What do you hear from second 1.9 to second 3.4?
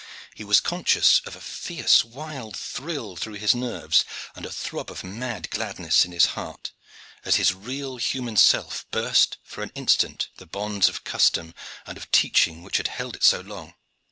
wild thrill through